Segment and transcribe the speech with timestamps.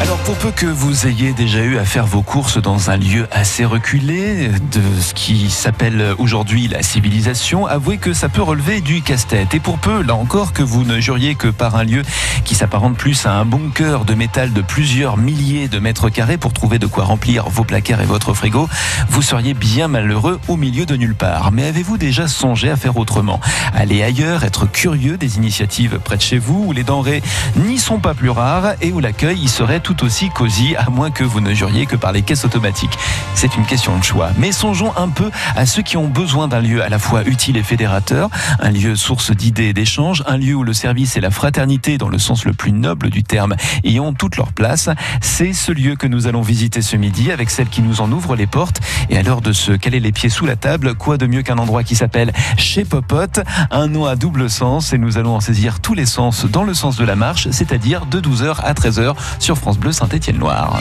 [0.00, 3.26] Alors pour peu que vous ayez déjà eu à faire vos courses dans un lieu
[3.30, 9.02] assez reculé de ce qui s'appelle aujourd'hui la civilisation, avouez que ça peut relever du
[9.02, 9.54] casse-tête.
[9.54, 12.02] Et pour peu, là encore, que vous ne juriez que par un lieu
[12.44, 16.52] qui s'apparente plus à un bunker de métal de plusieurs milliers de mètres carrés pour
[16.52, 18.68] trouver de quoi remplir vos placards et votre frigo,
[19.08, 21.52] vous seriez bien malheureux au milieu de nulle part.
[21.52, 23.40] Mais avez-vous déjà songé à faire autrement?
[23.72, 27.22] Aller ailleurs, être curieux des initiatives près de chez vous où les denrées
[27.56, 31.10] n'y sont pas plus rares et où l'accueil y serait tout aussi cosy, à moins
[31.10, 32.98] que vous ne juriez que par les caisses automatiques.
[33.34, 34.30] C'est une question de choix.
[34.38, 37.58] Mais songeons un peu à ceux qui ont besoin d'un lieu à la fois utile
[37.58, 41.30] et fédérateur, un lieu source d'idées et d'échanges, un lieu où le service et la
[41.30, 44.88] fraternité, dans le sens le plus noble du terme, y ont toute leur place.
[45.20, 48.36] C'est ce lieu que nous allons visiter ce midi avec celle qui nous en ouvre
[48.36, 48.80] les portes.
[49.10, 51.58] Et à l'heure de se caler les pieds sous la table, quoi de mieux qu'un
[51.58, 53.40] endroit qui s'appelle Chez Popote,
[53.70, 56.72] un nom à double sens et nous allons en saisir tous les sens dans le
[56.72, 60.80] sens de la marche, c'est-à-dire de 12h à 13h sur France Bleu Saint-Étienne-Loire.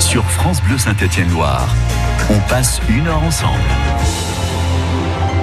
[0.00, 1.68] Sur France Bleu Saint-Étienne-Loire,
[2.30, 3.58] on passe une heure ensemble.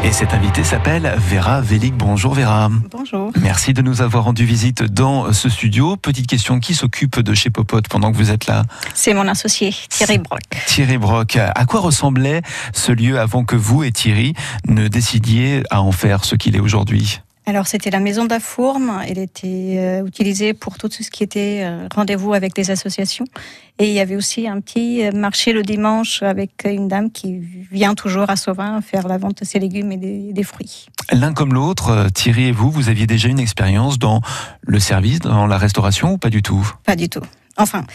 [0.04, 1.96] Et cette invitée s'appelle Vera Vélic.
[1.96, 2.70] Bonjour Vera.
[2.92, 3.32] Bonjour.
[3.42, 5.98] Merci de nous avoir rendu visite dans ce studio.
[5.98, 8.64] Petite question, qui s'occupe de chez Popote pendant que vous êtes là?
[8.94, 10.42] C'est mon associé, Thierry Brock.
[10.68, 11.38] Thierry Brock.
[11.38, 14.36] À quoi ressemblait ce lieu avant que vous et Thierry
[14.68, 17.22] ne décidiez à en faire ce qu'il est aujourd'hui?
[17.46, 21.88] Alors c'était la maison d'Afourme, elle était euh, utilisée pour tout ce qui était euh,
[21.94, 23.26] rendez-vous avec les associations.
[23.78, 27.40] Et il y avait aussi un petit euh, marché le dimanche avec une dame qui
[27.72, 30.88] vient toujours à Sauvin faire la vente de ses légumes et des, des fruits.
[31.12, 34.22] L'un comme l'autre, Thierry et vous, vous aviez déjà une expérience dans
[34.62, 36.68] le service, dans la restauration ou pas du tout?
[36.84, 37.22] Pas du tout.
[37.58, 37.86] Enfin,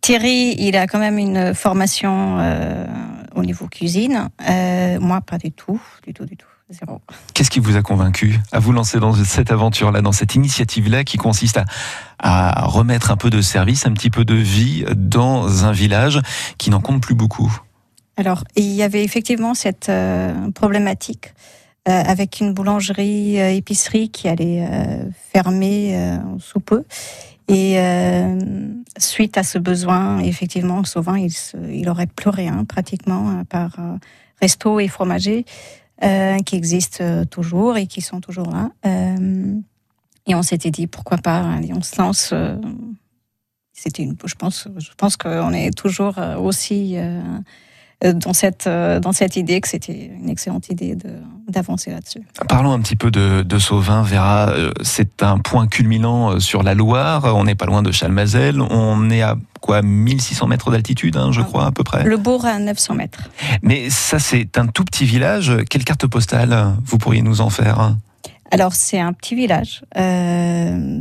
[0.00, 2.86] Thierry, il a quand même une formation euh,
[3.34, 4.28] au niveau cuisine.
[4.48, 6.47] Euh, moi, pas du tout, du tout, du tout.
[6.70, 7.00] Zéro.
[7.32, 11.16] Qu'est-ce qui vous a convaincu à vous lancer dans cette aventure-là, dans cette initiative-là qui
[11.16, 11.64] consiste à,
[12.18, 16.20] à, remettre un peu de service, un petit peu de vie dans un village
[16.58, 17.58] qui n'en compte plus beaucoup?
[18.18, 21.34] Alors, il y avait effectivement cette euh, problématique
[21.88, 24.68] euh, avec une boulangerie, euh, épicerie qui allait
[25.32, 26.84] fermer sous peu.
[27.46, 27.78] Et
[28.98, 33.70] suite à ce besoin, effectivement, souvent, il, se, il aurait plus rien pratiquement, par
[34.42, 35.46] resto et fromager.
[36.04, 38.70] Euh, qui existent euh, toujours et qui sont toujours là.
[38.86, 39.56] Euh,
[40.28, 42.32] et on s'était dit pourquoi pas, allez, on se lance.
[43.72, 46.96] C'était une, je pense, je pense qu'on est toujours aussi
[48.02, 50.96] dans cette dans cette idée que c'était une excellente idée
[51.48, 52.22] d'avancer là-dessus.
[52.48, 54.52] Parlons un petit peu de, de Sauvin, Vera.
[54.82, 57.24] C'est un point culminant sur la Loire.
[57.36, 58.60] On n'est pas loin de Chalmazel.
[58.60, 62.04] On est à quoi 1600 mètres d'altitude, hein, je crois, à peu près?
[62.04, 63.28] Le bourg à 900 mètres.
[63.62, 65.52] Mais ça, c'est un tout petit village.
[65.68, 67.96] Quelle carte postale vous pourriez nous en faire?
[68.50, 69.82] Alors, c'est un petit village.
[69.96, 71.00] Euh,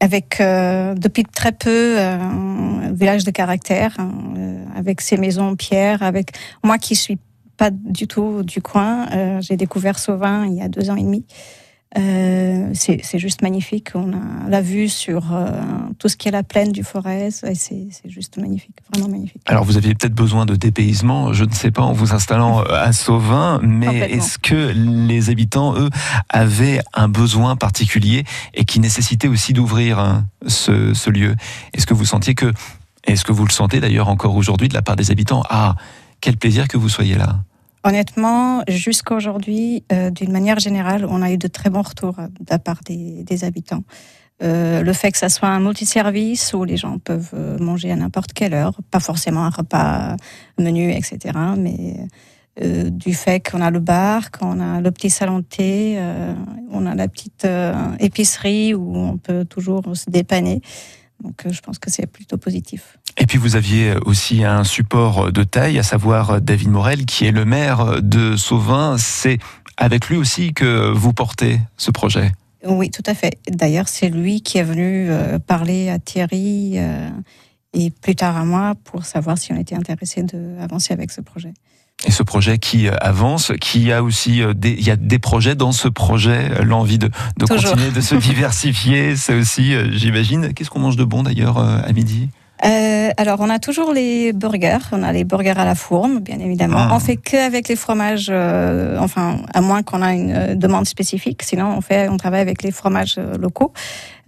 [0.00, 5.50] avec euh, depuis très peu euh, un village de caractère, hein, euh, avec ses maisons
[5.50, 6.30] en pierre, avec
[6.64, 7.18] moi qui suis
[7.58, 11.02] pas du tout du coin, euh, j'ai découvert Sauvin il y a deux ans et
[11.02, 11.26] demi.
[11.98, 13.88] Euh, c'est juste magnifique.
[13.94, 15.50] On a la vue sur euh,
[15.98, 17.30] tout ce qui est la plaine du Forez.
[17.30, 19.42] C'est juste magnifique, vraiment magnifique.
[19.46, 22.84] Alors vous aviez peut-être besoin de dépaysement, je ne sais pas, en vous installant euh,
[22.84, 25.90] à Sauvin, mais est-ce que les habitants, eux,
[26.28, 28.24] avaient un besoin particulier
[28.54, 31.34] et qui nécessitait aussi d'ouvrir hein, ce, ce lieu?
[31.74, 32.52] Est-ce que vous sentiez que,
[33.04, 35.42] est-ce que vous le sentez d'ailleurs encore aujourd'hui de la part des habitants?
[35.50, 35.74] Ah,
[36.20, 37.40] quel plaisir que vous soyez là
[37.82, 42.46] Honnêtement, jusqu'à aujourd'hui, euh, d'une manière générale, on a eu de très bons retours de
[42.50, 43.84] la part des, habitants.
[44.42, 47.96] Euh, le fait que ça soit un multiservice où les gens peuvent euh, manger à
[47.96, 50.16] n'importe quelle heure, pas forcément un repas
[50.58, 51.96] menu, etc., mais
[52.62, 56.34] euh, du fait qu'on a le bar, qu'on a le petit salon de thé, euh,
[56.70, 60.60] on a la petite euh, épicerie où on peut toujours se dépanner.
[61.22, 62.98] Donc je pense que c'est plutôt positif.
[63.18, 67.32] Et puis vous aviez aussi un support de taille, à savoir David Morel, qui est
[67.32, 68.96] le maire de Sauvin.
[68.98, 69.38] C'est
[69.80, 72.32] avec lui aussi que vous portez ce projet?
[72.64, 73.38] Oui, tout à fait.
[73.48, 77.08] D'ailleurs, c'est lui qui est venu euh, parler à Thierry euh,
[77.72, 81.54] et plus tard à moi pour savoir si on était intéressé d'avancer avec ce projet.
[82.06, 85.72] Et ce projet qui avance, qui a aussi des, il y a des projets dans
[85.72, 90.54] ce projet, l'envie de, de continuer, de se diversifier, c'est aussi, j'imagine.
[90.54, 92.30] Qu'est-ce qu'on mange de bon d'ailleurs à midi?
[92.64, 94.78] Euh, alors, on a toujours les burgers.
[94.92, 96.78] On a les burgers à la fourme, bien évidemment.
[96.78, 96.90] Ah.
[96.92, 100.86] On fait que avec les fromages, euh, enfin, à moins qu'on a une euh, demande
[100.86, 101.42] spécifique.
[101.42, 103.72] Sinon, on fait, on travaille avec les fromages euh, locaux,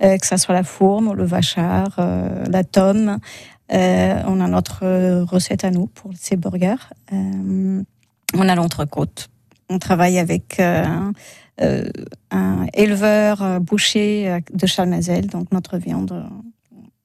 [0.03, 3.19] euh, que ça soit la fourme, le vachard, euh, la tome.
[3.73, 6.91] On a notre recette à nous pour ces burgers.
[7.11, 7.85] on
[8.49, 9.29] a l'entrecôte.
[9.69, 11.13] on travaille avec un
[12.75, 16.25] éleveur boucher de Chalmazel, donc notre viande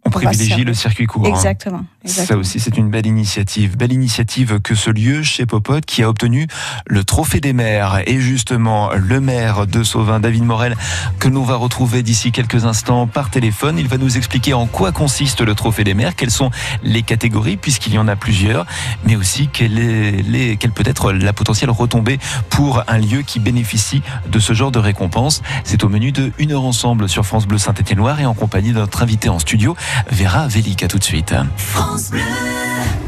[0.07, 1.25] on privilégie le circuit court.
[1.25, 1.29] Hein.
[1.29, 3.77] Exactement, Ça aussi, c'est une belle initiative.
[3.77, 6.47] Belle initiative que ce lieu chez Popote qui a obtenu
[6.85, 8.01] le trophée des maires.
[8.05, 10.75] Et justement, le maire de Sauvin, David Morel,
[11.19, 13.77] que nous va retrouver d'ici quelques instants par téléphone.
[13.77, 16.51] Il va nous expliquer en quoi consiste le trophée des maires, quelles sont
[16.83, 18.65] les catégories, puisqu'il y en a plusieurs,
[19.05, 22.19] mais aussi quelle, est, quelle peut être la potentielle retombée
[22.49, 24.01] pour un lieu qui bénéficie
[24.31, 25.41] de ce genre de récompense.
[25.63, 28.79] C'est au menu de Une heure ensemble sur France Bleu Saint-Étienne-Loire et en compagnie de
[28.79, 29.75] notre invité en studio,
[30.11, 31.33] Vera Velika tout de suite.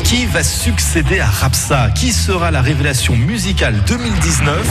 [0.04, 1.90] Qui va succéder à Rapsa?
[1.92, 4.68] Qui sera la révélation musicale 2019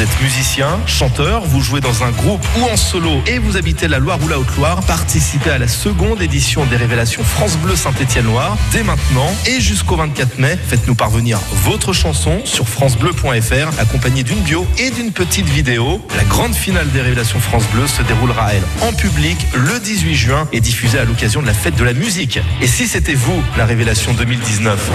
[0.00, 3.86] vous êtes musicien, chanteur, vous jouez dans un groupe ou en solo et vous habitez
[3.86, 8.56] la Loire ou la Haute-Loire, participez à la seconde édition des révélations France Bleu Saint-Étienne-Loire
[8.72, 10.56] dès maintenant et jusqu'au 24 mai.
[10.68, 16.00] Faites-nous parvenir votre chanson sur francebleu.fr accompagnée d'une bio et d'une petite vidéo.
[16.16, 20.48] La grande finale des révélations France Bleu se déroulera elle en public le 18 juin
[20.54, 22.40] et diffusée à l'occasion de la fête de la musique.
[22.62, 24.90] Et si c'était vous la révélation 2019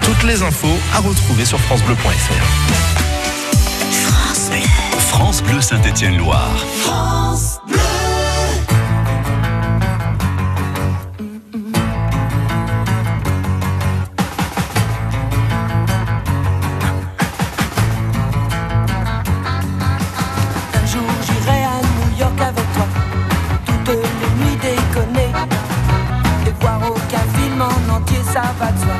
[0.00, 2.91] Toutes les infos à retrouver sur francebleu.fr.
[5.12, 6.56] France Bleu Saint-Étienne-Loire.
[6.80, 7.78] France Bleu.
[20.74, 22.86] Un jour j'irai à New York avec toi,
[23.66, 25.30] toutes les nuits déconner,
[26.46, 28.96] et voir aucun film en entier, ça va de soi.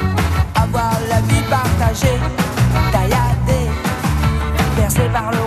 [0.56, 2.18] Avoir la vie partagée,
[2.92, 3.70] tailladée,
[4.76, 5.38] percée par le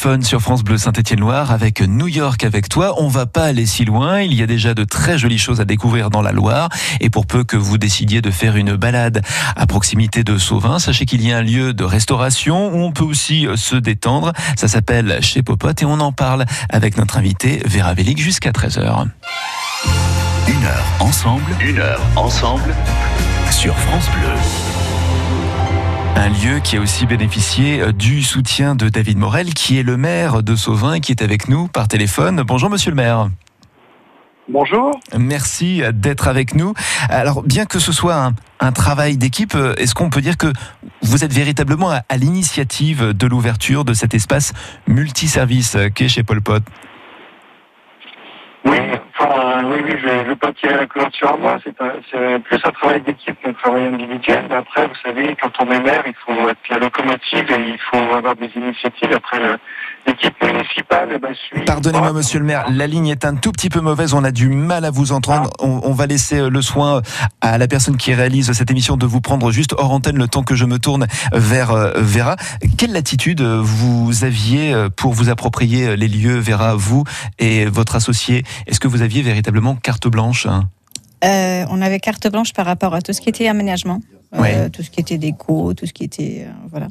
[0.00, 2.94] Téléphone sur France Bleu Saint-Étienne-Loire avec New York avec toi.
[2.96, 4.22] On va pas aller si loin.
[4.22, 6.70] Il y a déjà de très jolies choses à découvrir dans la Loire.
[7.00, 9.20] Et pour peu que vous décidiez de faire une balade
[9.56, 13.04] à proximité de Sauvin, sachez qu'il y a un lieu de restauration où on peut
[13.04, 14.32] aussi euh, se détendre.
[14.56, 19.04] Ça s'appelle Chez Popote et on en parle avec notre invité Vera Vélic jusqu'à 13h.
[20.48, 21.54] Une heure ensemble.
[21.60, 22.74] Une heure ensemble
[23.50, 24.69] sur France Bleu.
[26.20, 29.96] Un lieu qui a aussi bénéficié euh, du soutien de David Morel, qui est le
[29.96, 32.42] maire de Sauvin, qui est avec nous par téléphone.
[32.46, 33.30] Bonjour monsieur le maire.
[34.46, 35.00] Bonjour.
[35.16, 36.74] Merci d'être avec nous.
[37.08, 40.52] Alors, bien que ce soit un, un travail d'équipe, euh, est-ce qu'on peut dire que
[41.00, 44.52] vous êtes véritablement à, à l'initiative de l'ouverture de cet espace
[44.86, 46.62] multiservice euh, qu'est chez Pol Pot?
[48.66, 48.76] Oui,
[49.18, 51.58] enfin, euh, oui, oui, je ne veux pas tirer la couverture à moi.
[51.64, 54.44] C'est plus un travail d'équipe qu'un travail individuel.
[54.50, 57.98] Après, vous savez, quand on est maire, il faut être la locomotive et il faut
[57.98, 59.12] avoir des initiatives.
[59.12, 59.38] Après,
[60.06, 61.64] l'équipe municipale eh ben, suit.
[61.64, 64.14] Pardonnez-moi, monsieur le maire, la ligne est un tout petit peu mauvaise.
[64.14, 65.50] On a du mal à vous entendre.
[65.58, 65.64] Ah.
[65.64, 67.02] On, on, va laisser le soin
[67.40, 70.42] à la personne qui réalise cette émission de vous prendre juste hors antenne le temps
[70.42, 72.36] que je me tourne vers Vera.
[72.76, 77.04] Quelle attitude vous aviez pour vous approprier les lieux, Vera, vous
[77.38, 78.44] et votre associé?
[78.66, 80.46] Est-ce que vous aviez véritablement carte blanche
[81.24, 84.00] euh, On avait carte blanche par rapport à tout ce qui était aménagement,
[84.34, 86.88] euh, tout ce qui était déco, tout ce qui était euh, voilà.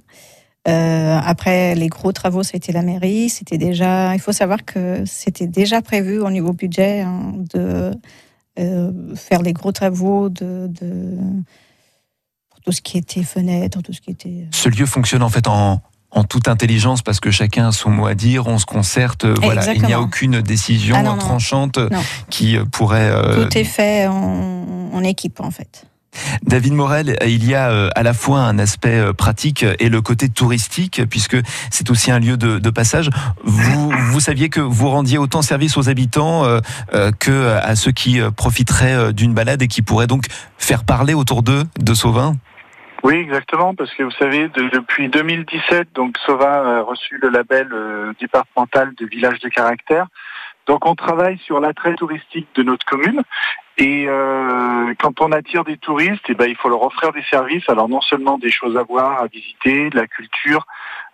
[0.69, 3.29] Après les gros travaux, c'était la mairie.
[3.29, 4.13] C'était déjà.
[4.15, 7.91] Il faut savoir que c'était déjà prévu au niveau budget hein, de
[9.15, 11.17] faire les gros travaux de, de
[12.65, 14.47] tout ce qui était fenêtre, tout ce qui était.
[14.51, 18.07] Ce lieu fonctionne en fait en, en toute intelligence parce que chacun a son mot
[18.07, 21.79] à dire, on se concerte, euh, voilà, il n'y a aucune décision ah tranchante
[22.29, 23.09] qui euh, pourrait.
[23.11, 25.85] Euh, Tout est fait en, équipe en fait.
[26.43, 31.01] David Morel, il y a à la fois un aspect pratique et le côté touristique,
[31.09, 31.37] puisque
[31.69, 33.09] c'est aussi un lieu de, passage.
[33.43, 36.45] Vous, vous saviez que vous rendiez autant service aux habitants
[37.19, 40.25] que à ceux qui profiteraient d'une balade et qui pourraient donc
[40.57, 42.35] faire parler autour d'eux de Sauvin?
[43.03, 48.13] Oui, exactement, parce que vous savez, depuis 2017, donc Sova a reçu le label euh,
[48.19, 50.07] départemental de village de caractère.
[50.67, 53.21] Donc on travaille sur l'attrait touristique de notre commune
[53.79, 57.63] et euh, quand on attire des touristes, eh ben, il faut leur offrir des services.
[57.69, 60.65] Alors non seulement des choses à voir, à visiter, de la culture,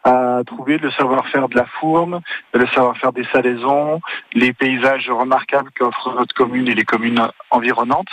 [0.04, 2.22] à trouver, le savoir-faire de la fourme,
[2.56, 4.02] le savoir-faire des salaisons,
[4.34, 8.10] les paysages remarquables qu'offre notre commune et les communes environnantes.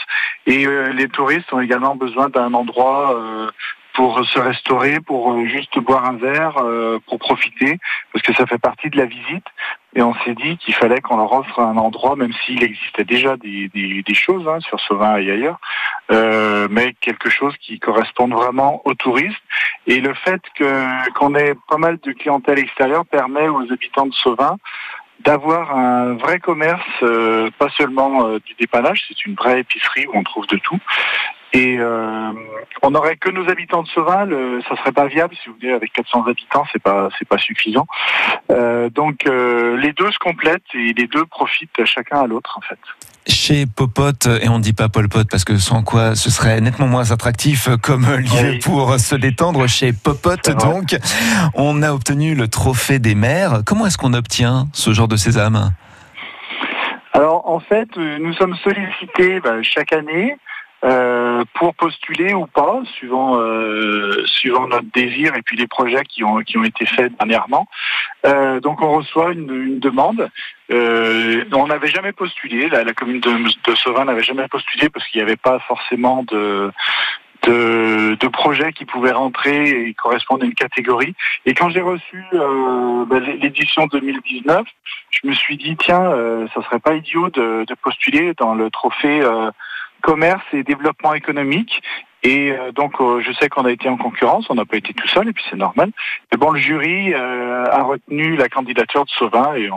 [0.47, 3.50] Et euh, les touristes ont également besoin d'un endroit euh,
[3.94, 7.78] pour se restaurer, pour euh, juste boire un verre, euh, pour profiter,
[8.12, 9.44] parce que ça fait partie de la visite.
[9.94, 13.37] Et on s'est dit qu'il fallait qu'on leur offre un endroit, même s'il existait déjà
[13.37, 15.58] des, des, choses hein, sur Sauvin et ailleurs,
[16.11, 19.37] euh, mais quelque chose qui corresponde vraiment aux touristes.
[19.87, 24.14] Et le fait que qu'on ait pas mal de clientèle extérieure permet aux habitants de
[24.14, 24.56] Sauvin
[25.20, 27.04] d'avoir un vrai commerce,
[27.58, 30.80] pas seulement du dépannage, c'est une vraie épicerie où on trouve de tout,
[31.52, 32.32] et euh,
[32.82, 34.35] on n'aurait que nos habitants de Seval,
[34.68, 37.87] ça serait pas viable si vous voulez avec 400 habitants, c'est pas c'est pas suffisant.
[38.50, 42.62] Euh, donc euh, les deux se complètent et les deux profitent chacun à l'autre en
[42.62, 42.78] fait.
[43.26, 46.61] Chez Popote, et on ne dit pas Pol Pot parce que sans quoi ce serait
[46.61, 49.66] nettement moins attractif comme lieu pour se détendre.
[49.68, 50.97] Chez Popote, donc,
[51.54, 53.61] on a obtenu le trophée des maires.
[53.66, 55.73] Comment est-ce qu'on obtient ce genre de sésame?
[57.12, 60.37] Alors en fait, nous sommes sollicités bah, chaque année
[60.84, 66.24] euh, pour postuler ou pas, suivant euh, suivant notre désir et puis les projets qui
[66.24, 67.68] ont qui ont été faits dernièrement.
[68.26, 70.28] Euh, donc on reçoit une, une demande.
[70.70, 73.30] Euh, on n'avait jamais postulé, la, la commune de,
[73.70, 76.72] de Sauvin n'avait jamais postulé parce qu'il n'y avait pas forcément de
[77.42, 81.14] de, de, projets qui pouvaient rentrer et correspondre à une catégorie.
[81.44, 84.64] Et quand j'ai reçu euh, bah, l'édition 2019,
[85.10, 88.70] je me suis dit tiens, euh, ça serait pas idiot de, de postuler dans le
[88.70, 89.50] trophée euh,
[90.02, 91.82] commerce et développement économique.
[92.25, 94.94] Et euh, donc, euh, je sais qu'on a été en concurrence, on n'a pas été
[94.94, 95.90] tout seul, et puis c'est normal.
[96.30, 99.68] Mais bon, le jury euh, a retenu la candidature de Sauvin, et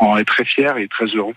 [0.00, 1.34] on, est très fiers et très heureux.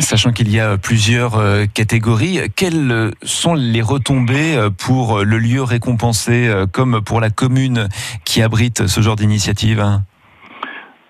[0.00, 1.40] Sachant qu'il y a plusieurs
[1.72, 7.88] catégories, quelles sont les retombées pour le lieu récompensé, comme pour la commune
[8.24, 9.84] qui abrite ce genre d'initiative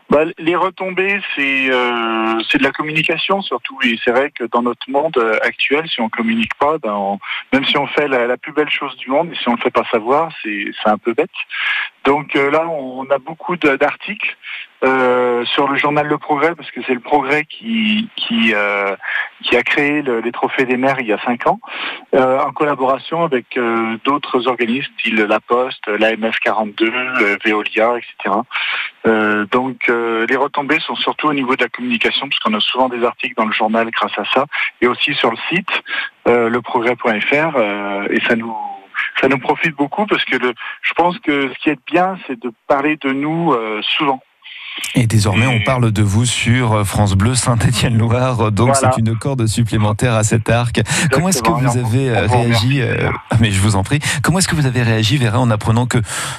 [0.08, 3.76] bah, les retombées, c'est euh, c'est de la communication surtout.
[3.82, 7.18] Et c'est vrai que dans notre monde euh, actuel, si on communique pas, ben
[7.52, 9.62] même si on fait la, plus belle chose du monde, et si on ne le
[9.62, 11.30] fait pas savoir, c'est un peu bête.
[12.04, 14.36] Donc euh, là, on a beaucoup d'articles
[14.86, 18.96] euh, sur le journal Le Progrès, parce que c'est le Progrès qui qui, euh,
[19.42, 21.60] qui a créé les trophées des maires il y a cinq ans,
[22.14, 26.92] euh, en collaboration avec euh, d'autres organismes, style La Poste, l'AMF 42,
[27.44, 28.36] Veolia, etc.
[29.50, 33.34] donc les retombées sont surtout au niveau de la communication, puisqu'on a souvent des articles
[33.36, 34.46] dans le journal grâce à ça,
[34.80, 35.70] et aussi sur le site
[36.26, 37.58] leprogrès.fr,
[38.10, 38.56] et ça nous
[39.20, 42.38] ça nous profite beaucoup parce que le, je pense que ce qui est bien, c'est
[42.38, 44.22] de parler de nous euh, souvent.
[44.94, 50.14] Et désormais, on parle de vous sur France Bleu Saint-Étienne-Loire, donc c'est une corde supplémentaire
[50.14, 50.80] à cet arc.
[51.10, 54.00] Comment est-ce que vous avez euh, réagi euh, Mais je vous en prie.
[54.22, 55.98] Comment est-ce que vous avez réagi, Vera, en apprenant que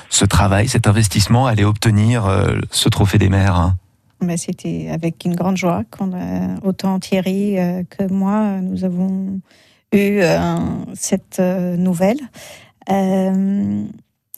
[0.10, 2.26] ce travail, cet investissement allait obtenir
[2.72, 3.76] ce trophée des maires hein?
[4.22, 7.58] Ben, C'était avec une grande joie qu'on a autant Thierry
[7.90, 9.40] que moi, nous avons
[9.94, 10.22] eu
[10.96, 12.20] cette nouvelle.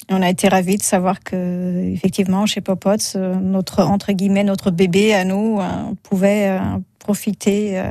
[0.10, 4.72] Euh, on a été ravis de savoir que, effectivement, chez Popots, notre entre guillemets notre
[4.72, 6.60] bébé à nous euh, pouvait euh,
[7.00, 7.82] profiter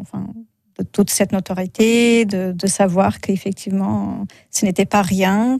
[0.00, 0.26] enfin,
[0.78, 5.58] de toute cette notoriété, de, de savoir qu'effectivement, ce n'était pas rien,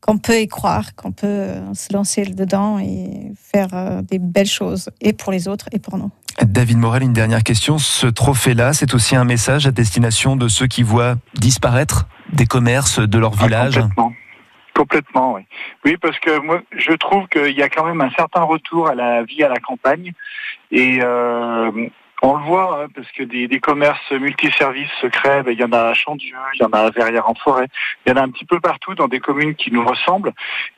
[0.00, 5.12] qu'on peut y croire, qu'on peut se lancer dedans et faire des belles choses, et
[5.12, 6.10] pour les autres, et pour nous.
[6.40, 7.78] David Morel, une dernière question.
[7.78, 12.98] Ce trophée-là, c'est aussi un message à destination de ceux qui voient disparaître des commerces
[13.00, 14.12] de leur ah, village Complètement.
[14.74, 15.42] Complètement, oui.
[15.84, 18.94] Oui, parce que moi, je trouve qu'il y a quand même un certain retour à
[18.94, 20.12] la vie à la campagne.
[20.70, 21.70] Et euh,
[22.22, 25.42] on le voit, hein, parce que des, commerces multiservices se créent.
[25.48, 27.66] Il y en a à Chandieu, il y en a à Verrières-en-Forêt.
[28.06, 30.32] Il y en a un petit peu partout dans des communes qui nous ressemblent.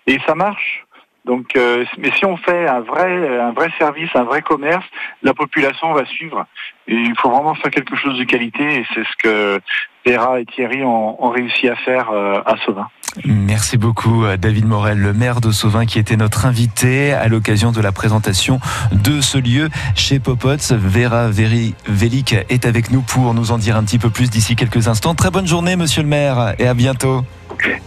[0.06, 0.84] Et ça marche.
[1.24, 4.84] Donc, euh, mais si on fait un vrai, un vrai service, un vrai commerce,
[5.22, 6.46] la population va suivre.
[6.86, 9.60] Et il faut vraiment faire quelque chose de qualité, et c'est ce que
[10.06, 12.88] Vera et Thierry ont, réussi à faire euh, à Sauvin.
[13.24, 17.80] Merci beaucoup David Morel, le maire de Sauvin qui était notre invité à l'occasion de
[17.80, 18.58] la présentation
[18.90, 20.72] de ce lieu chez Popots.
[20.72, 24.56] Vera Veri Velik est avec nous pour nous en dire un petit peu plus d'ici
[24.56, 25.14] quelques instants.
[25.14, 27.24] Très bonne journée monsieur le maire et à bientôt.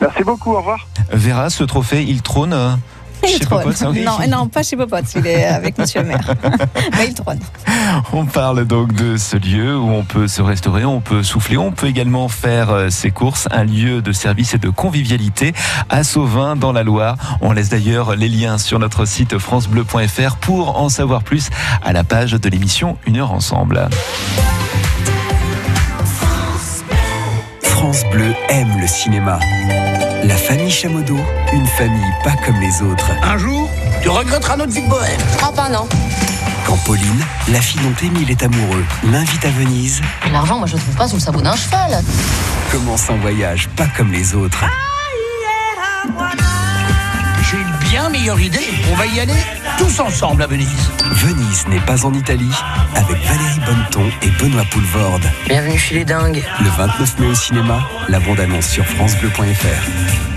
[0.01, 0.87] Merci beaucoup, au revoir.
[1.11, 2.79] Vera, ce trophée, il trône
[3.29, 3.73] il trône.
[4.03, 6.33] Non, non, pas chez Popots, il est avec monsieur le maire.
[6.97, 7.39] Mais il trône.
[8.13, 11.71] On parle donc de ce lieu où on peut se restaurer, on peut souffler, on
[11.71, 15.53] peut également faire euh, ses courses, un lieu de service et de convivialité
[15.89, 17.17] à Sauvin dans la Loire.
[17.41, 21.49] On laisse d'ailleurs les liens sur notre site francebleu.fr pour en savoir plus
[21.83, 23.87] à la page de l'émission Une heure ensemble.
[27.61, 29.39] France Bleu aime le cinéma.
[30.47, 31.17] Famille Chamodo,
[31.51, 33.11] une famille pas comme les autres.
[33.21, 33.69] Un jour,
[34.01, 35.19] tu regretteras notre vie de bohème.
[35.43, 35.89] Oh, ben non.
[36.65, 40.01] Quand Pauline, la fille dont Émile est amoureux, l'invite à Venise.
[40.31, 42.01] L'argent, moi je le trouve pas sous le sabot d'un cheval.
[42.71, 44.63] Commence un voyage pas comme les autres.
[47.43, 48.69] J'ai une bien meilleure idée.
[48.89, 49.35] On va y aller
[49.77, 50.89] tous ensemble à Venise.
[51.11, 52.55] Venise n'est pas en Italie
[52.95, 55.29] avec Valérie Bonneton et Benoît Poulvorde.
[55.49, 56.41] Bienvenue chez les dingues.
[56.61, 60.36] Le 29 mai au cinéma, la bande-annonce sur francebleu.fr.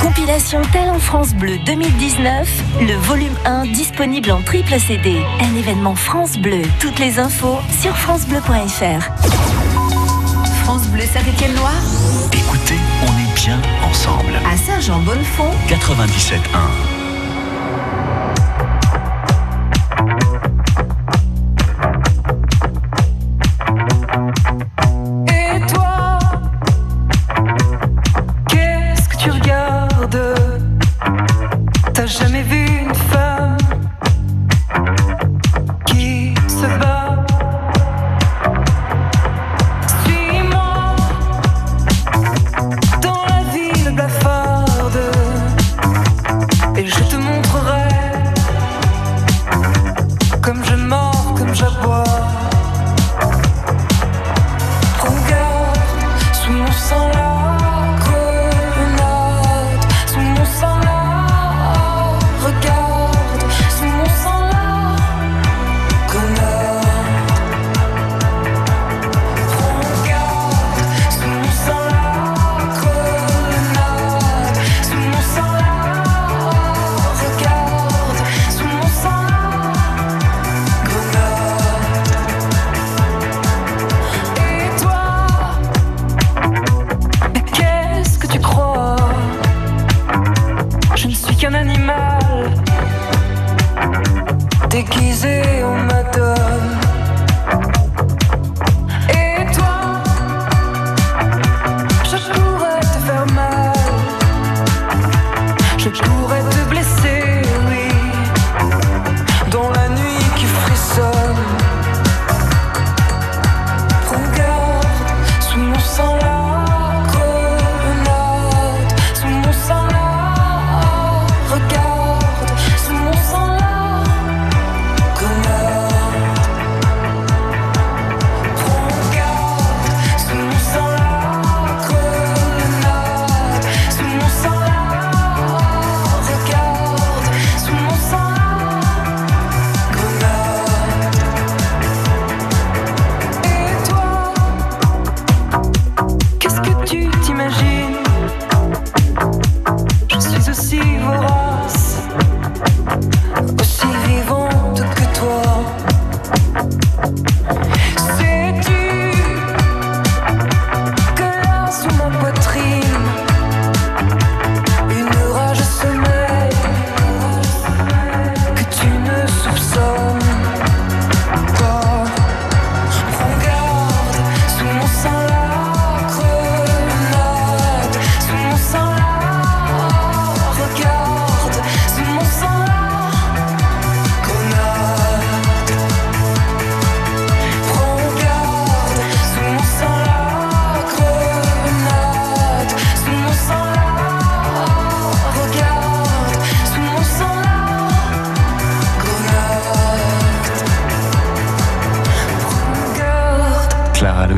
[0.00, 5.16] Compilation en France Bleu 2019, le volume 1 disponible en triple CD.
[5.40, 6.62] Un événement France Bleu.
[6.78, 9.02] Toutes les infos sur francebleu.fr.
[10.62, 11.82] France Bleu Saint-Étienne-Loire
[12.32, 14.34] Écoutez, on est bien ensemble.
[14.46, 16.97] À Saint-Jean-Bonnefond 97.1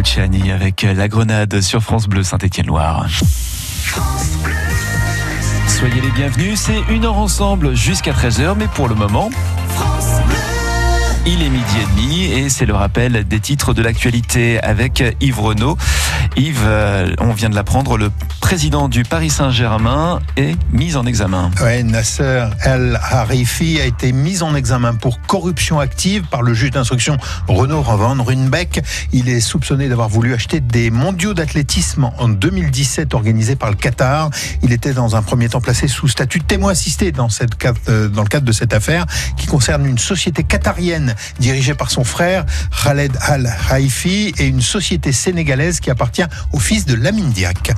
[0.01, 3.07] Avec La Grenade sur France Bleu Saint-Étienne-Loire.
[5.69, 9.31] Soyez les bienvenus, c'est une heure ensemble jusqu'à 13h, mais pour le moment...
[11.27, 15.39] Il est midi et demi et c'est le rappel des titres de l'actualité avec Yves
[15.39, 15.77] Renaud.
[16.35, 18.11] Yves, euh, on vient de l'apprendre, le
[18.51, 21.53] président du Paris Saint-Germain est mis en examen.
[21.63, 26.73] Oui, Nasser El Harifi a été mis en examen pour corruption active par le juge
[26.73, 28.83] d'instruction Renaud Van Runbeck.
[29.13, 34.31] Il est soupçonné d'avoir voulu acheter des mondiaux d'athlétisme en 2017 organisés par le Qatar.
[34.65, 37.53] Il était dans un premier temps placé sous statut de témoin assisté dans, cette,
[37.89, 42.03] euh, dans le cadre de cette affaire qui concerne une société qatarienne dirigée par son
[42.03, 42.45] frère
[42.83, 47.75] Khaled Al-Haifi et une société sénégalaise qui appartient au fils de Lamine Diak.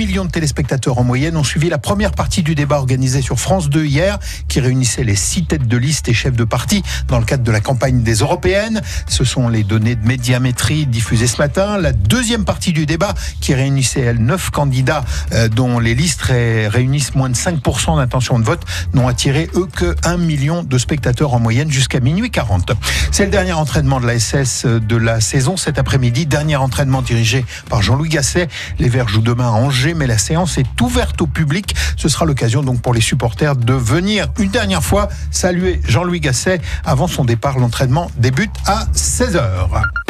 [0.00, 3.38] 2 millions de téléspectateurs en moyenne ont suivi la première partie du débat organisé sur
[3.38, 7.18] France 2 hier qui réunissait les six têtes de liste et chefs de parti dans
[7.18, 8.80] le cadre de la campagne des européennes.
[9.06, 11.76] Ce sont les données de médiamétrie diffusées ce matin.
[11.76, 17.14] La deuxième partie du débat qui réunissait elle neuf candidats euh, dont les listes réunissent
[17.14, 18.62] moins de 5% d'intention de vote
[18.94, 22.72] n'ont attiré eux que 1 million de spectateurs en moyenne jusqu'à minuit 40.
[23.12, 26.24] C'est le dernier entraînement de la SS de la saison cet après-midi.
[26.24, 28.48] Dernier entraînement dirigé par Jean-Louis Gasset.
[28.78, 31.74] Les Verts jouent demain à Angers, mais la séance est ouverte au public.
[31.96, 36.60] Ce sera l'occasion donc pour les supporters de venir une dernière fois saluer Jean-Louis Gasset
[36.84, 37.58] avant son départ.
[37.58, 40.09] L'entraînement débute à 16h.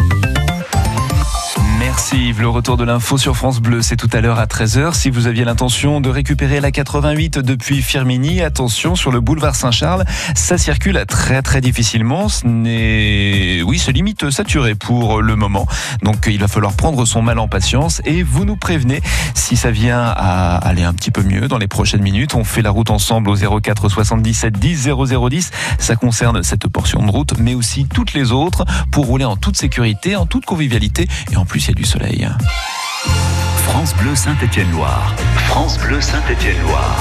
[1.90, 2.32] Merci.
[2.38, 4.94] Le retour de l'info sur France Bleu, c'est tout à l'heure à 13h.
[4.94, 10.04] Si vous aviez l'intention de récupérer la 88 depuis Firmini, attention sur le boulevard Saint-Charles,
[10.36, 12.28] ça circule très très difficilement.
[12.28, 15.66] Ce n'est, oui, c'est limite saturé pour le moment.
[16.02, 19.02] Donc il va falloir prendre son mal en patience et vous nous prévenez
[19.34, 22.36] si ça vient à aller un petit peu mieux dans les prochaines minutes.
[22.36, 25.50] On fait la route ensemble au 04 77 10 0010.
[25.80, 29.56] Ça concerne cette portion de route, mais aussi toutes les autres pour rouler en toute
[29.56, 33.39] sécurité, en toute convivialité et en plus il y a du soleil.
[33.70, 35.14] France Bleu Saint-Étienne-Loire.
[35.46, 36.98] France Bleu Saint-Étienne-Loire.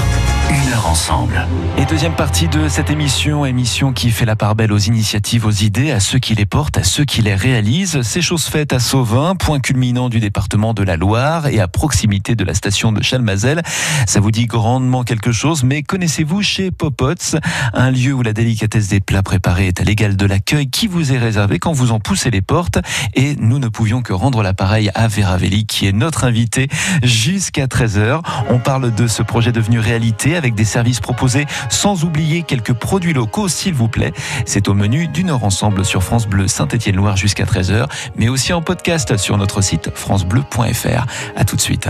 [0.51, 1.45] Une heure ensemble.
[1.77, 5.51] Et deuxième partie de cette émission, émission qui fait la part belle aux initiatives, aux
[5.51, 8.01] idées, à ceux qui les portent, à ceux qui les réalisent.
[8.01, 12.35] C'est chose faite à Sauvin, point culminant du département de la Loire et à proximité
[12.35, 13.61] de la station de Chalmazel.
[14.07, 17.37] Ça vous dit grandement quelque chose, mais connaissez-vous chez Popots,
[17.73, 21.13] un lieu où la délicatesse des plats préparés est à l'égal de l'accueil qui vous
[21.13, 22.79] est réservé quand vous en poussez les portes?
[23.13, 26.58] Et nous ne pouvions que rendre l'appareil à Vera qui est notre invité
[27.03, 28.21] jusqu'à 13h.
[28.49, 33.13] On parle de ce projet devenu réalité avec des services proposés sans oublier quelques produits
[33.13, 34.13] locaux, s'il vous plaît.
[34.45, 38.61] C'est au menu d'une heure ensemble sur France Bleu Saint-Étienne-Loire jusqu'à 13h, mais aussi en
[38.61, 41.05] podcast sur notre site francebleu.fr.
[41.35, 41.87] À tout de suite.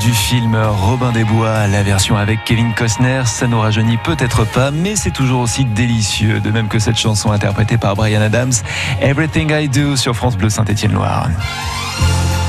[0.00, 4.70] Du film Robin des Bois, la version avec Kevin Costner, ça nous rajeunit peut-être pas,
[4.70, 8.52] mais c'est toujours aussi délicieux, de même que cette chanson interprétée par Brian Adams,
[9.00, 11.28] Everything I Do sur France Bleu Saint-Étienne-Loire.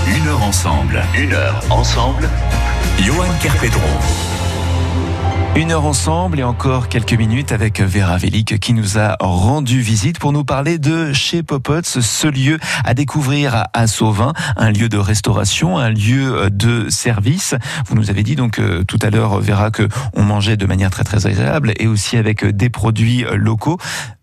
[0.08, 2.29] Une heure ensemble, une heure ensemble.
[2.99, 4.35] Johan Kerpedron.
[5.56, 10.20] Une heure ensemble et encore quelques minutes avec Vera Velik qui nous a rendu visite
[10.20, 14.98] pour nous parler de chez Popots, ce lieu à découvrir à- Sauvin, un lieu de
[14.98, 17.56] restauration, un lieu de service.
[17.88, 20.89] Vous nous avez dit donc euh, tout à l'heure, Vera, que on mangeait de manière
[20.89, 23.78] très très agréable et aussi avec euh, des produits euh, locaux.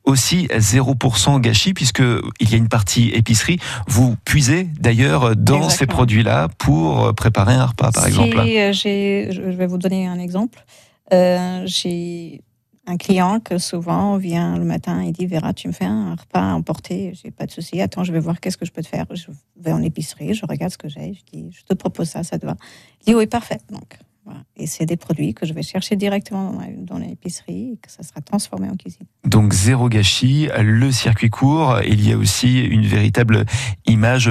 [0.05, 2.03] Aussi 0% gâchis puisque
[2.41, 3.59] il y a une partie épicerie.
[3.87, 8.37] Vous puisez d'ailleurs dans ces produits-là pour euh, préparer un repas par Si, exemple.
[8.39, 10.59] euh, j'ai- je vais vous donner un exemple.
[11.13, 12.43] Euh, j'ai
[12.87, 16.41] un client que souvent vient le matin et dit Vera, tu me fais un repas
[16.41, 17.13] à emporter?
[17.15, 17.81] J'ai pas de souci.
[17.81, 19.07] Attends, je vais voir qu'est-ce que je peux te faire.
[19.13, 21.15] Je vais en épicerie, je regarde ce que j'ai.
[21.15, 22.57] Je dis Je te propose ça, ça te va.
[23.07, 23.29] Il dit Oui.
[23.71, 23.99] Donc.
[24.57, 28.21] Et c'est des produits que je vais chercher directement dans l'épicerie et que ça sera
[28.21, 29.07] transformé en cuisine.
[29.25, 31.81] Donc zéro gâchis, le circuit court.
[31.85, 33.45] Il y a aussi une véritable
[33.87, 34.31] image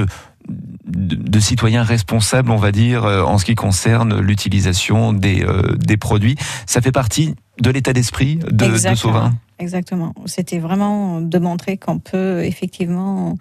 [0.86, 5.76] de, de citoyens responsables, on va dire, euh, en ce qui concerne l'utilisation des, euh,
[5.78, 6.36] des produits.
[6.66, 8.96] Ça fait partie de l'état d'esprit de, de Exactement.
[8.96, 9.34] Sauvin.
[9.60, 10.14] Exactement.
[10.26, 13.36] C'était vraiment de montrer qu'on peut effectivement,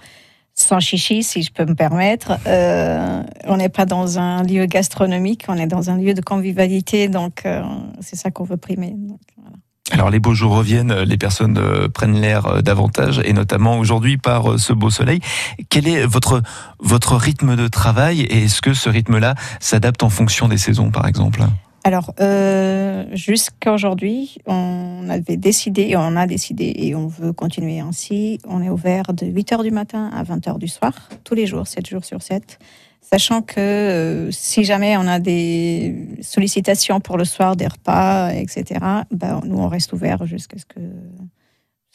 [0.55, 5.47] sans chichi, si je peux me permettre, euh, on n'est pas dans un lieu gastronomique,
[5.49, 7.63] on est dans un lieu de convivialité, donc euh,
[8.01, 8.91] c'est ça qu'on veut primer.
[8.91, 9.57] Donc, voilà.
[9.91, 14.19] Alors les beaux jours reviennent, les personnes euh, prennent l'air euh, davantage, et notamment aujourd'hui
[14.19, 15.21] par euh, ce beau soleil.
[15.69, 16.43] Quel est votre,
[16.79, 21.07] votre rythme de travail et est-ce que ce rythme-là s'adapte en fonction des saisons, par
[21.07, 21.43] exemple?
[21.83, 28.39] Alors, euh, jusqu'à aujourd'hui, on avait décidé, on a décidé, et on veut continuer ainsi.
[28.47, 30.93] On est ouvert de 8h du matin à 20h du soir,
[31.25, 32.59] tous les jours, 7 jours sur 7.
[33.01, 38.65] Sachant que euh, si jamais on a des sollicitations pour le soir, des repas, etc.,
[39.11, 40.81] ben, nous, on reste ouvert jusqu'à ce que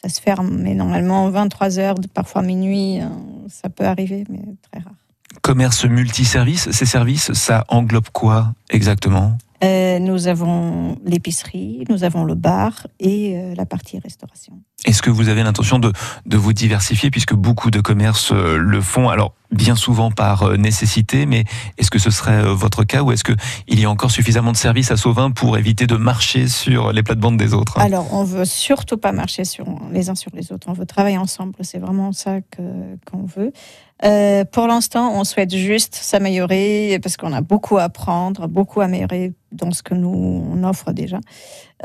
[0.02, 0.58] ça se ferme.
[0.58, 3.06] Mais normalement, 23 heures, parfois minuit, euh,
[3.48, 4.94] ça peut arriver, mais très rare.
[5.42, 9.38] Commerce multiservice, ces services, ça englobe quoi exactement?
[9.62, 14.60] Nous avons l'épicerie, nous avons le bar et euh, la partie restauration.
[14.84, 15.90] Est-ce que vous avez l'intention de,
[16.26, 20.56] de vous diversifier puisque beaucoup de commerces euh, le font Alors bien souvent par euh,
[20.56, 21.44] nécessité, mais
[21.78, 23.32] est-ce que ce serait euh, votre cas ou est-ce que
[23.68, 27.02] il y a encore suffisamment de services à Sauvin pour éviter de marcher sur les
[27.02, 27.78] plates-bandes des autres?
[27.78, 30.66] Alors, on veut surtout pas marcher sur, les uns sur les autres.
[30.68, 31.54] On veut travailler ensemble.
[31.62, 32.40] C'est vraiment ça
[33.10, 33.52] qu'on veut.
[34.52, 39.32] Pour l'instant, on souhaite juste s'améliorer parce qu'on a beaucoup à apprendre, beaucoup à améliorer
[39.52, 41.18] dans ce que nous on offre déjà,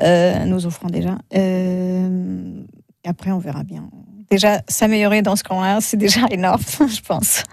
[0.01, 1.17] euh, nous offrons déjà.
[1.36, 2.63] Euh,
[3.04, 3.89] et après, on verra bien.
[4.30, 7.43] Déjà, s'améliorer dans ce qu'on a, c'est déjà énorme, je pense.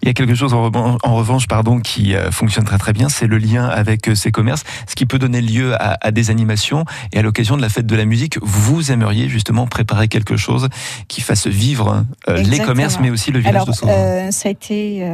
[0.00, 2.94] Il y a quelque chose en revanche, en revanche, pardon, qui euh, fonctionne très très
[2.94, 6.30] bien, c'est le lien avec ces commerces, ce qui peut donner lieu à, à des
[6.30, 6.86] animations.
[7.12, 10.70] Et à l'occasion de la fête de la musique, vous aimeriez justement préparer quelque chose
[11.06, 13.92] qui fasse vivre euh, les commerces, mais aussi le village Alors, de Sauvin.
[13.92, 15.06] euh, ça a été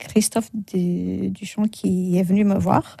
[0.00, 2.96] Christophe Du- Duchamp qui est venu me voir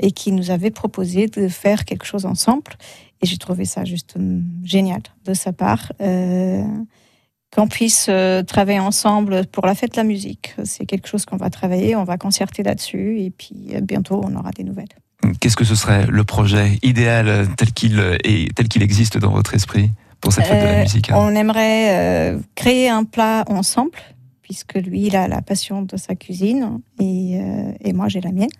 [0.00, 2.72] et qui nous avait proposé de faire quelque chose ensemble.
[3.20, 5.92] Et j'ai trouvé ça juste hum, génial de sa part.
[6.00, 6.64] euh,
[7.54, 10.54] qu'on puisse euh, travailler ensemble pour la fête de la musique.
[10.64, 14.34] C'est quelque chose qu'on va travailler, on va concerter là-dessus et puis euh, bientôt on
[14.34, 14.88] aura des nouvelles.
[15.38, 19.54] Qu'est-ce que ce serait le projet idéal tel qu'il est, tel qu'il existe dans votre
[19.54, 21.16] esprit pour cette fête de la musique hein?
[21.18, 23.98] On aimerait euh, créer un plat ensemble,
[24.42, 28.32] puisque lui, il a la passion de sa cuisine et, euh, et moi, j'ai la
[28.32, 28.50] mienne.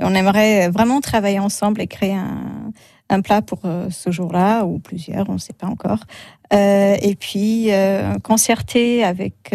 [0.00, 5.32] On aimerait vraiment travailler ensemble et créer un, plat pour ce jour-là ou plusieurs, on
[5.32, 6.04] ne sait pas encore.
[6.52, 7.70] et puis
[8.22, 9.52] concerter avec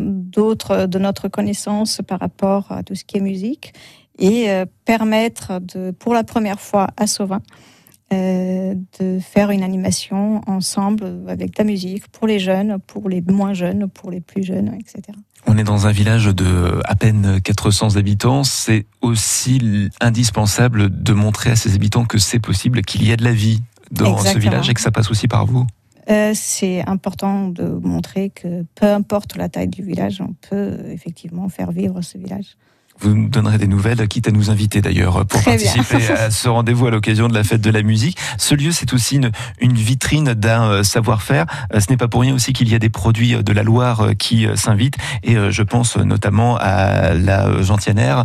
[0.00, 3.74] d'autres de notre connaissance par rapport à tout ce qui est musique
[4.18, 4.48] et
[4.84, 7.75] permettre de, pour la première fois à Sauvin, euh,
[8.10, 13.52] de faire une animation ensemble avec de la musique pour les jeunes, pour les moins
[13.52, 15.16] jeunes, pour les plus jeunes, etc.
[15.46, 18.44] On est dans un village de à peine 400 habitants.
[18.44, 23.24] C'est aussi indispensable de montrer à ces habitants que c'est possible, qu'il y a de
[23.24, 25.66] la vie dans ce village et que ça passe aussi par vous.
[26.08, 31.48] Euh, c'est important de montrer que peu importe la taille du village, on peut effectivement
[31.48, 32.56] faire vivre ce village.
[33.00, 36.86] Vous nous donnerez des nouvelles, quitte à nous inviter d'ailleurs pour participer à ce rendez-vous
[36.86, 38.16] à l'occasion de la fête de la musique.
[38.38, 39.30] Ce lieu, c'est aussi une,
[39.60, 41.46] une vitrine d'un euh, savoir-faire.
[41.74, 44.00] Euh, ce n'est pas pour rien aussi qu'il y a des produits de la Loire
[44.00, 44.96] euh, qui s'invitent.
[45.22, 48.24] Et je pense notamment à la gentianaire,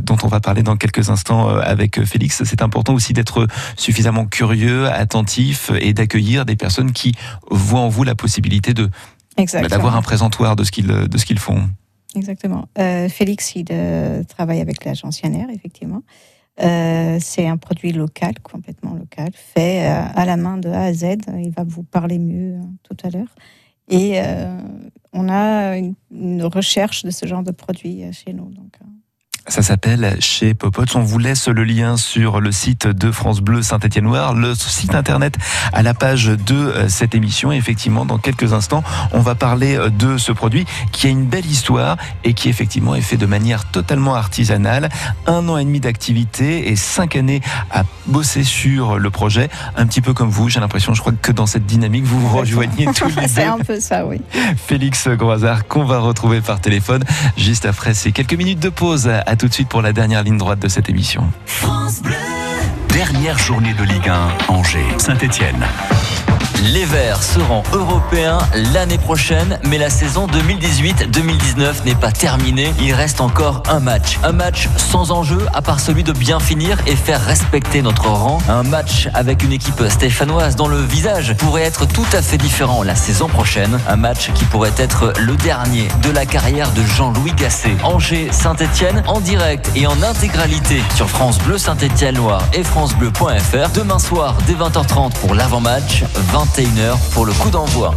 [0.00, 2.42] dont on va parler dans quelques instants avec Félix.
[2.44, 7.14] C'est important aussi d'être suffisamment curieux, attentif et d'accueillir des personnes qui
[7.50, 8.90] voient en vous la possibilité de
[9.68, 11.68] d'avoir un présentoir de ce qu'ils de ce qu'ils font.
[12.14, 12.68] Exactement.
[12.78, 16.02] Euh, Félix, il euh, travaille avec l'agence Yanner, effectivement.
[16.62, 21.16] Euh, c'est un produit local, complètement local, fait à la main de A à Z.
[21.36, 23.34] Il va vous parler mieux tout à l'heure.
[23.88, 24.18] Et
[25.12, 28.50] on a une, une, recherche de ce genre de produit chez nous.
[28.50, 28.78] Donc,
[29.46, 30.84] ça s'appelle chez Popots.
[30.94, 34.94] On vous laisse le lien sur le site de France Bleu Saint-Étienne Noir, le site
[34.94, 35.36] internet
[35.72, 37.52] à la page de euh, cette émission.
[37.52, 41.26] Et effectivement, dans quelques instants, on va parler euh, de ce produit qui a une
[41.26, 44.88] belle histoire et qui effectivement est fait de manière totalement artisanale.
[45.26, 49.50] Un an et demi d'activité et cinq années à bosser sur le projet.
[49.76, 52.34] Un petit peu comme vous, j'ai l'impression, je crois que dans cette dynamique, vous vous
[52.34, 53.28] rejoignez tous les deux.
[53.28, 54.22] C'est un peu ça, oui.
[54.56, 57.04] Félix Groisard, qu'on va retrouver par téléphone
[57.36, 60.58] juste après ces quelques minutes de pause tout de suite pour la dernière ligne droite
[60.58, 61.30] de cette émission.
[61.46, 62.14] France Bleu.
[62.88, 65.66] Dernière journée de Ligue 1, Angers, Saint-Étienne.
[66.72, 68.38] Les Verts seront européens
[68.72, 72.72] l'année prochaine, mais la saison 2018-2019 n'est pas terminée.
[72.80, 74.18] Il reste encore un match.
[74.22, 78.38] Un match sans enjeu, à part celui de bien finir et faire respecter notre rang.
[78.48, 82.82] Un match avec une équipe stéphanoise dont le visage pourrait être tout à fait différent
[82.82, 83.78] la saison prochaine.
[83.86, 87.76] Un match qui pourrait être le dernier de la carrière de Jean-Louis Gasset.
[87.82, 93.68] Angers-Saint-Etienne en direct et en intégralité sur France Bleu Saint-Etienne Loire et francebleu.fr.
[93.74, 96.04] Demain soir dès 20h30 pour l'avant-match.
[96.54, 97.92] 21h pour le coup d'envoi.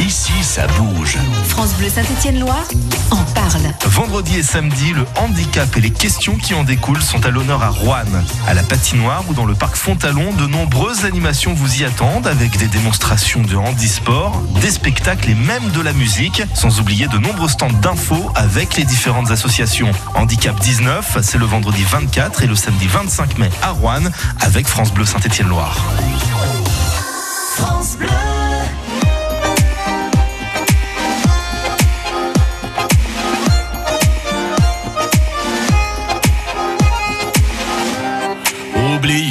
[0.00, 1.16] Ici, ça bouge.
[1.48, 2.64] France Bleu Saint-Étienne-Loire
[3.10, 3.62] en parle.
[3.86, 7.68] Vendredi et samedi, le handicap et les questions qui en découlent sont à l'honneur à
[7.68, 8.04] Rouen.
[8.46, 12.56] À la patinoire ou dans le parc Fontalon, de nombreuses animations vous y attendent avec
[12.58, 17.48] des démonstrations de handisport, des spectacles et même de la musique, sans oublier de nombreux
[17.48, 19.92] stands d'infos avec les différentes associations.
[20.14, 24.02] Handicap 19, c'est le vendredi 24 et le samedi 25 mai à Rouen
[24.40, 25.76] avec France Bleu Saint-Étienne-Loire.
[27.56, 28.33] France Bleu.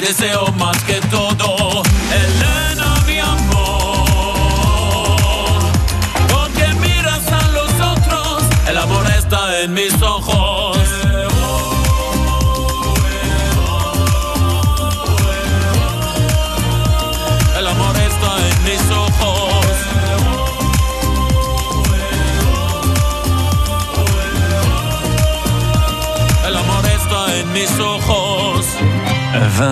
[0.00, 0.49] Deseo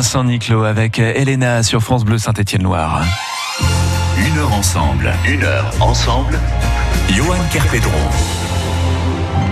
[0.09, 3.02] Vincent Niclot avec Elena sur France Bleu Saint-Étienne-Loire.
[4.16, 6.40] Une heure ensemble, une heure ensemble.
[7.11, 8.38] Johan Kerpedron.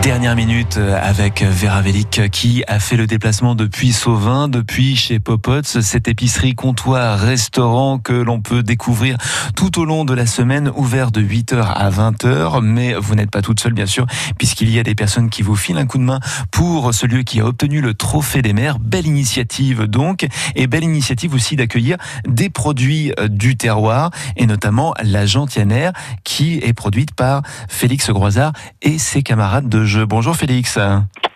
[0.03, 5.63] Dernière minute avec Vera Velik qui a fait le déplacement depuis Sauvin, depuis chez Popots,
[5.63, 9.19] cette épicerie comptoir restaurant que l'on peut découvrir
[9.57, 12.63] tout au long de la semaine, ouvert de 8h à 20h.
[12.63, 14.07] Mais vous n'êtes pas toute seule, bien sûr,
[14.39, 16.21] puisqu'il y a des personnes qui vous filent un coup de main
[16.53, 18.79] pour ce lieu qui a obtenu le trophée des maires.
[18.79, 21.97] Belle initiative donc, et belle initiative aussi d'accueillir
[22.29, 25.93] des produits du terroir, et notamment la gentianière
[26.23, 29.96] qui est produite par Félix Groisard et ses camarades de jeu.
[30.05, 30.79] Bonjour Félix.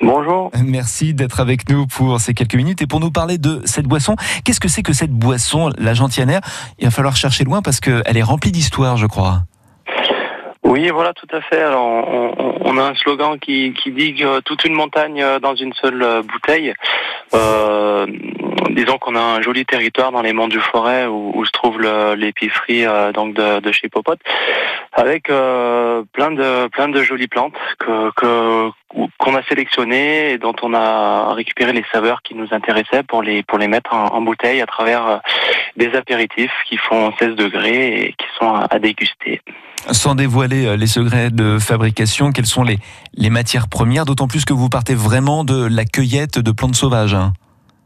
[0.03, 0.51] Bonjour.
[0.65, 4.17] Merci d'être avec nous pour ces quelques minutes et pour nous parler de cette boisson.
[4.45, 6.41] Qu'est-ce que c'est que cette boisson, la gentianière
[6.79, 9.45] Il va falloir chercher loin parce qu'elle est remplie d'histoire, je crois.
[10.63, 11.61] Oui, voilà, tout à fait.
[11.63, 15.73] Alors, on, on a un slogan qui, qui dit que toute une montagne dans une
[15.75, 16.75] seule euh, bouteille.
[17.35, 18.07] Euh,
[18.71, 21.81] disons qu'on a un joli territoire dans les monts du Forêt où, où se trouve
[22.15, 24.21] l'épicerie euh, donc de, de chez Popote,
[24.93, 28.11] avec euh, plein de plein de jolies plantes que
[29.19, 33.43] qu'on a sélectionnées et dont on a récupéré les saveurs qui nous intéressaient pour les
[33.45, 35.17] pour les mettre en, en bouteille à travers euh,
[35.77, 39.41] des apéritifs qui font 16 degrés et qui sont à- à déguster.
[39.91, 42.79] Sans dévoiler euh, les secrets de fabrication, quelles sont les,
[43.31, 47.15] matières premières D'autant plus que vous partez vraiment de la cueillette de plantes sauvages.
[47.15, 47.33] hein.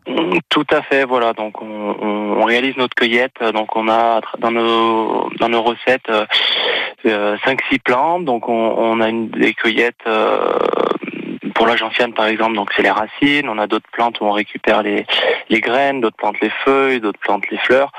[0.07, 1.33] Mm, Tout à fait, voilà.
[1.33, 3.43] Donc on, réalise notre cueillette.
[3.55, 6.27] Donc on a dans nos recettes euh,
[7.07, 8.25] euh, cinq six plantes.
[8.25, 10.53] Donc on, a des cueillettes euh,
[11.55, 12.55] pour la gentiane par exemple.
[12.55, 13.49] Donc c'est les racines.
[13.49, 15.07] On a d'autres plantes où on récupère les
[15.49, 17.93] les graines, d'autres plantes les feuilles, d'autres plantes les fleurs.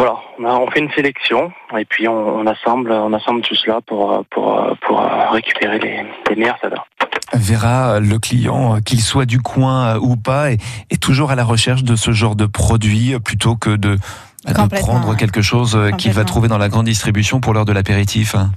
[0.00, 4.24] Voilà, on, fait une sélection et puis on, on assemble on assemble tout cela pour
[4.30, 4.98] pour euh, pour
[5.30, 6.86] récupérer les, les meilleures saveurs.
[7.34, 11.34] Vera, le client, euh, qu'il soit du coin euh, ou pas, est, est toujours à
[11.34, 13.98] la recherche de ce genre de produit plutôt que de,
[14.80, 18.34] prendre quelque chose qu'il va trouver dans la grande distribution pour l'heure de l'apéritif.
[18.34, 18.52] hein.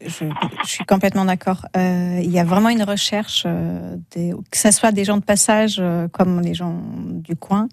[0.00, 0.24] Je,
[0.64, 1.66] je suis complètement d'accord.
[1.76, 5.24] Euh, il y a vraiment une recherche, euh, des- que ce soit des gens de
[5.24, 6.80] passage euh, comme les gens
[7.28, 7.68] du coin,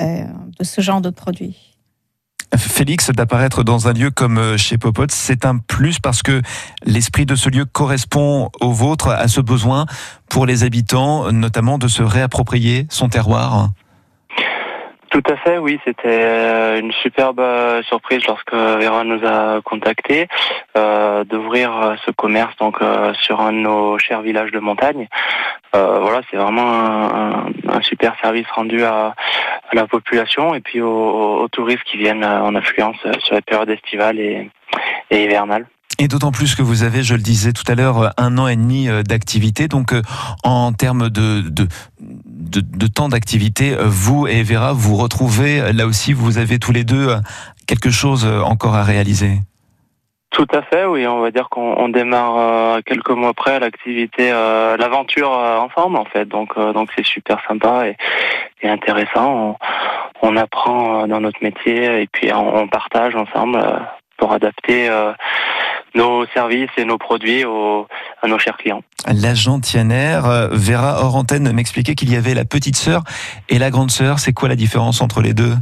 [0.00, 0.24] euh,
[0.58, 1.73] de ce genre de produits.
[2.56, 6.42] Félix, d'apparaître dans un lieu comme euh, chez Popote, c'est un plus parce que
[6.84, 9.86] l'esprit de ce lieu correspond au vôtre, à ce besoin
[10.28, 13.70] pour les habitants, notamment de se réapproprier son terroir.
[15.14, 20.26] Tout à fait, oui, c'était euh, une superbe euh, surprise lorsque Vera nous a contactés
[20.76, 25.06] euh, d'ouvrir euh, ce commerce donc euh, sur un de nos chers villages de montagne.
[25.76, 29.14] Euh, voilà, c'est vraiment un, un- super service rendu à,
[29.70, 33.36] à la population et puis aux, aux touristes qui viennent euh, en affluence euh, sur
[33.36, 34.50] les périodes estivales et,
[35.12, 35.66] et hivernales.
[36.04, 38.56] Et d'autant plus que vous avez, je le disais tout à l'heure, un an et
[38.56, 39.68] demi euh, d'activité.
[39.68, 40.02] Donc, euh,
[40.42, 41.66] en termes de, de,
[41.98, 46.72] de, temps d'activité, euh, vous et Vera, vous retrouvez, euh, là aussi, vous avez tous
[46.72, 47.16] les deux euh,
[47.66, 49.38] quelque chose euh, encore à réaliser.
[50.30, 51.06] Tout à fait, oui.
[51.06, 55.96] On va dire qu'on on démarre euh, quelques mois après l'activité, euh, l'aventure euh, ensemble
[55.96, 56.26] en fait.
[56.26, 57.96] Donc euh, donc c'est super sympa et,
[58.68, 59.56] intéressant.
[60.20, 63.78] On, apprend euh, dans notre métier et puis on, partage ensemble euh,
[64.18, 65.12] pour adapter euh,
[65.94, 67.86] nos services et nos produits aux,
[68.22, 68.82] à nos chers clients.
[69.06, 73.02] La gentianaire, euh, Vera hors antenne m'expliquait qu'il y avait la petite sœur
[73.48, 74.18] et la grande sœur.
[74.18, 75.54] C'est quoi la différence entre les deux?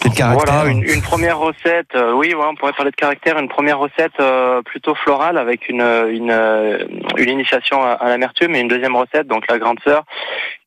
[0.00, 3.36] C'est le caractère Voilà, une, une première recette, euh, oui, on pourrait parler de caractère,
[3.36, 6.84] une première recette euh, plutôt florale avec une, une, euh,
[7.16, 10.04] une initiation à, à l'amertume et une deuxième recette, donc la grande sœur,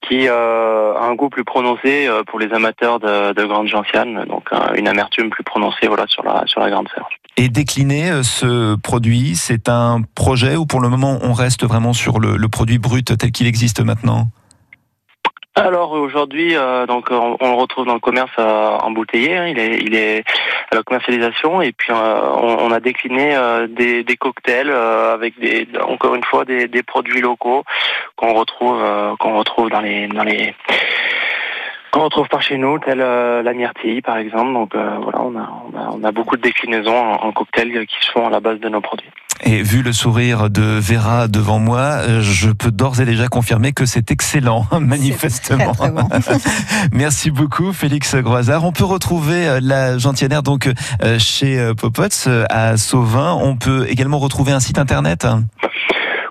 [0.01, 4.26] qui euh, a un goût plus prononcé euh, pour les amateurs de, de grande gentiane,
[4.28, 7.07] donc une amertume plus prononcée voilà, sur, la, sur la grande sœur.
[7.38, 11.93] Et décliner euh, ce produit, c'est un projet ou pour le moment on reste vraiment
[11.93, 14.27] sur le, produit brut tel qu'il existe maintenant?
[15.55, 19.38] Alors aujourd'hui, euh, donc on, le retrouve dans le commerce euh, embouteillé.
[19.38, 19.47] hein.
[19.47, 20.23] il est, il est
[20.71, 23.36] à la commercialisation et puis on, a décliné
[23.69, 27.63] des, cocktails avec des, encore une fois des, des produits locaux
[28.15, 28.82] qu'on retrouve,
[29.19, 30.53] qu'on retrouve dans les, dans les,
[31.92, 34.54] qu'on retrouve par chez nous, telle euh, la myrtille par exemple.
[34.54, 37.86] Donc euh, voilà, on a, on a, on a beaucoup de déclinaisons en, en cocktails
[37.88, 39.10] qui se font à la base de nos produits.
[39.44, 43.72] Et vu le sourire de Vera devant moi, euh, je peux d'ores et déjà confirmer
[43.72, 45.74] que c'est excellent, manifestement.
[45.74, 46.08] Très, très bon.
[46.92, 48.64] Merci beaucoup, Félix Groisard.
[48.64, 53.34] On peut retrouver euh, la gentillère donc euh, chez Popots à Sauvin.
[53.34, 55.26] On peut également retrouver un site internet.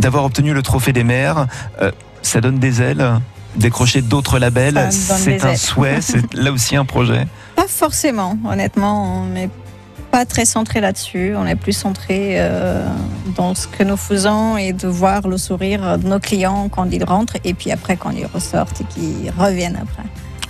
[0.02, 1.46] D'avoir obtenu le trophée des maires,
[1.80, 1.92] euh,
[2.22, 3.20] ça donne des ailes
[3.54, 5.58] Décrocher d'autres labels, c'est un ailes.
[5.58, 7.26] souhait, c'est là aussi un projet.
[7.54, 9.50] Pas forcément, honnêtement, on n'est
[10.10, 11.34] pas très centré là-dessus.
[11.36, 12.84] On est plus centré euh,
[13.36, 17.04] dans ce que nous faisons et de voir le sourire de nos clients quand ils
[17.04, 20.08] rentrent et puis après quand ils ressortent et qu'ils reviennent après.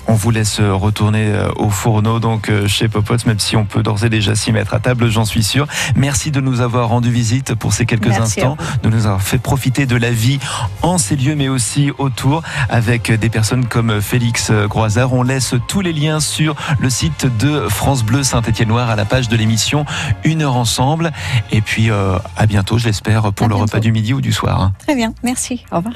[0.09, 3.83] On vous laisse retourner euh, au fourneau, donc euh, chez Popots, même si on peut
[3.83, 5.67] d'ores et déjà s'y mettre à table, j'en suis sûr.
[5.97, 9.39] Merci de nous avoir rendu visite pour ces quelques Merci instants, de nous avoir fait
[9.39, 10.39] profiter de la vie
[10.83, 15.13] en ces lieux, mais aussi autour, avec des personnes comme Félix Groisard.
[15.13, 19.29] On laisse tous les liens sur le site de France Bleu Saint-Étienne-Noir à la page
[19.29, 19.85] de l'émission
[20.25, 21.13] Une heure ensemble.
[21.51, 23.67] Et puis, euh, à bientôt, je l'espère, pour À le bientôt.
[23.67, 24.73] repas du midi ou du soir.
[24.79, 25.65] Très bien, merci.
[25.71, 25.95] Au revoir.